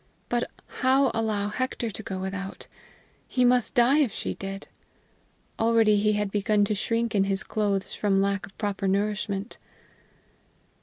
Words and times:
But 0.29 0.49
how 0.81 1.11
allow 1.13 1.49
Hector 1.49 1.91
to 1.91 2.01
go 2.01 2.17
without? 2.19 2.65
He 3.27 3.45
must 3.45 3.75
die 3.75 3.99
if 3.99 4.11
she 4.11 4.33
did! 4.33 4.67
Already 5.59 5.97
he 5.97 6.13
had 6.13 6.31
begun 6.31 6.65
to 6.65 6.73
shrink 6.73 7.13
in 7.13 7.25
his 7.25 7.43
clothes 7.43 7.93
from 7.93 8.19
lack 8.19 8.47
of 8.47 8.57
proper 8.57 8.87
nourishment. 8.87 9.59